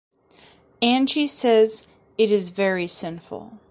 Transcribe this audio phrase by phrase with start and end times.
[0.81, 3.59] Ange says it is very sinful.